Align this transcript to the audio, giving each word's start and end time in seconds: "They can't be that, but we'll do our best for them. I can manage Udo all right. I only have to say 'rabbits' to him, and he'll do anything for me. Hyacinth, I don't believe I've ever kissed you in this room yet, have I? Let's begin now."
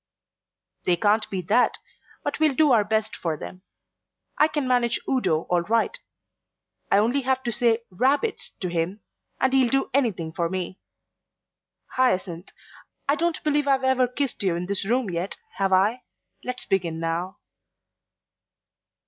"They 0.85 0.95
can't 0.97 1.29
be 1.29 1.43
that, 1.43 1.77
but 2.23 2.39
we'll 2.39 2.55
do 2.55 2.71
our 2.71 2.83
best 2.83 3.15
for 3.15 3.37
them. 3.37 3.61
I 4.39 4.47
can 4.47 4.67
manage 4.67 4.99
Udo 5.07 5.41
all 5.41 5.61
right. 5.61 5.95
I 6.91 6.97
only 6.97 7.21
have 7.21 7.43
to 7.43 7.51
say 7.51 7.83
'rabbits' 7.91 8.49
to 8.61 8.69
him, 8.69 9.01
and 9.39 9.53
he'll 9.53 9.69
do 9.69 9.91
anything 9.93 10.31
for 10.31 10.49
me. 10.49 10.79
Hyacinth, 11.97 12.51
I 13.07 13.13
don't 13.13 13.43
believe 13.43 13.67
I've 13.67 13.83
ever 13.83 14.07
kissed 14.07 14.41
you 14.41 14.55
in 14.55 14.65
this 14.65 14.85
room 14.85 15.11
yet, 15.11 15.37
have 15.57 15.71
I? 15.71 16.01
Let's 16.43 16.65
begin 16.65 16.99
now." 16.99 17.37